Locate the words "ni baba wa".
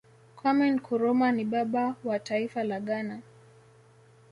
1.33-2.17